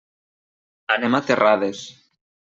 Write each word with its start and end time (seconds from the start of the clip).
Anem 0.95 1.19
a 1.19 1.21
Terrades. 1.29 1.85